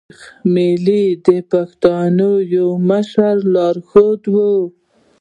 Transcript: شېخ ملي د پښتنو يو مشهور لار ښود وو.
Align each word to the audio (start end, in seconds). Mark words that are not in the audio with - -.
شېخ 0.09 0.21
ملي 0.53 1.03
د 1.25 1.27
پښتنو 1.51 2.31
يو 2.55 2.67
مشهور 2.89 3.37
لار 3.53 3.75
ښود 3.87 4.21
وو. 4.33 4.55